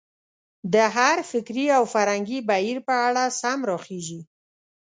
[0.73, 4.19] د هر فکري او فرهنګي بهیر په اړه سم راخېژي.